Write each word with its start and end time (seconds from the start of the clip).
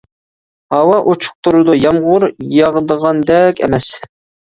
ھاۋا 0.75 0.95
ئوچۇق 1.11 1.37
تۇرىدۇ، 1.49 1.77
يامغۇر 1.83 2.27
ياغىدىغاندەك 2.59 3.67
ئەمەس. 3.67 3.97